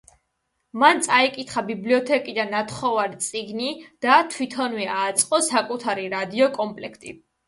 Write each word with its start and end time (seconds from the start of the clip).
მან 0.83 0.99
წაიკითხა 1.07 1.61
ბიბლიოთეკიდან 1.65 2.49
ნათხოვარი 2.53 3.19
წიგნი 3.25 3.67
და 4.05 4.15
თვითონვე 4.37 4.87
ააწყო 4.95 5.41
საკუთარი 5.49 6.07
„რადიო 6.15 6.49
კომპლექტი“. 6.57 7.15